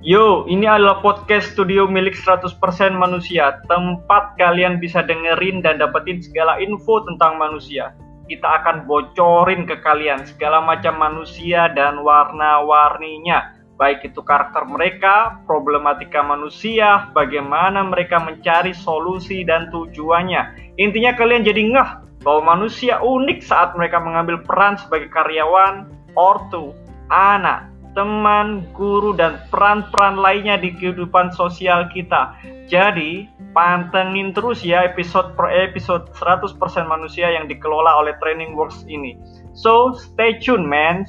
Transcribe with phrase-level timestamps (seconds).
[0.00, 2.56] Yo, ini adalah podcast studio milik 100%
[2.96, 7.92] manusia, tempat kalian bisa dengerin dan dapetin segala info tentang manusia.
[8.24, 16.24] Kita akan bocorin ke kalian segala macam manusia dan warna-warninya, baik itu karakter mereka, problematika
[16.24, 20.72] manusia, bagaimana mereka mencari solusi dan tujuannya.
[20.80, 21.90] Intinya kalian jadi ngeh
[22.24, 26.72] bahwa manusia unik saat mereka mengambil peran sebagai karyawan, ortu,
[27.12, 32.34] anak, teman, guru, dan peran-peran lainnya di kehidupan sosial kita.
[32.70, 36.54] Jadi, pantengin terus ya episode per episode 100%
[36.86, 39.18] manusia yang dikelola oleh Training Works ini.
[39.52, 41.04] So, stay tuned, man.